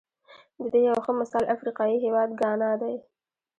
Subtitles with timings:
[0.59, 2.93] د دې یو ښه مثال افریقايي هېواد ګانا دی.